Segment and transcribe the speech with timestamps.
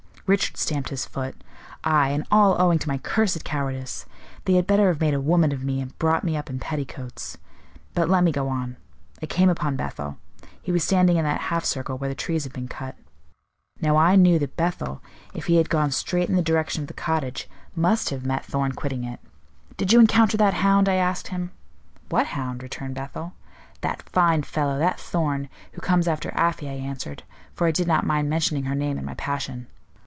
[0.27, 1.35] Richard stamped his foot.
[1.83, 4.05] "Aye; and all owing to my cursed cowardice.
[4.45, 7.37] They had better have made a woman of me, and brought me up in petticoats.
[7.93, 8.77] But let me go on.
[9.21, 10.19] I came upon Bethel.
[10.61, 12.95] He was standing in that half circle where the trees have been cut.
[13.81, 15.01] Now I knew that Bethel,
[15.33, 18.71] if he had gone straight in the direction of the cottage, must have met Thorn
[18.71, 19.19] quitting it.
[19.75, 21.51] 'Did you encounter that hound?' I asked him.
[22.07, 23.33] 'What hound?' returned Bethel.
[23.81, 27.23] 'That fine fellow, that Thorn, who comes after Afy,' I answered,
[27.53, 29.67] for I did not mind mentioning her name in my passion.